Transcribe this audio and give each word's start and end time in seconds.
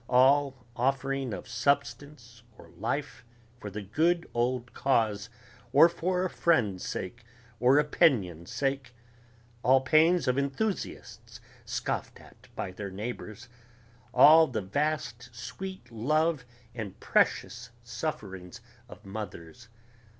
all 0.09 0.55
offering 0.75 1.31
of 1.31 1.47
substance 1.47 2.41
or 2.57 2.69
life 2.71 3.23
for 3.59 3.69
the 3.69 3.83
good 3.83 4.27
old 4.33 4.73
cause, 4.73 5.29
or 5.71 5.87
for 5.87 6.25
a 6.25 6.29
friend's 6.31 6.83
sake 6.83 7.23
or 7.59 7.77
opinion's 7.77 8.49
sake... 8.51 8.95
all 9.61 9.79
pains 9.81 10.27
of 10.27 10.39
enthusiasts 10.39 11.39
scoffed 11.65 12.19
at 12.19 12.47
by 12.55 12.71
their 12.71 12.89
neighbors... 12.89 13.47
all 14.11 14.47
the 14.47 14.59
vast 14.63 15.29
sweet 15.35 15.91
love 15.91 16.45
and 16.73 16.99
precious 16.99 17.69
sufferings 17.83 18.59
of 18.89 19.05
mothers 19.05 19.69